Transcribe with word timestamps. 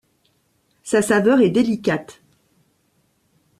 Sa 0.81 1.03
saveur 1.03 1.41
est 1.41 1.51
délicate. 1.51 2.21